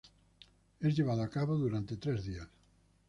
[0.79, 2.47] Es llevado a cabo durante tres días.